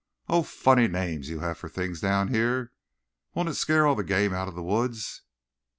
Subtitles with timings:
[0.27, 0.41] "Oh!
[0.41, 2.71] Funny names you have for things down here.
[3.35, 5.21] Won't it scare all the game out of the woods?"